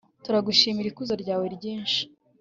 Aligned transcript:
turagushimira 0.23 0.87
ikuzo 0.89 1.13
ryawe 1.23 1.45
ryinshi 1.55 2.01